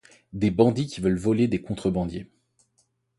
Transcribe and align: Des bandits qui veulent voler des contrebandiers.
Des 0.33 0.49
bandits 0.49 0.87
qui 0.87 0.99
veulent 0.99 1.19
voler 1.19 1.47
des 1.47 1.61
contrebandiers. 1.61 2.27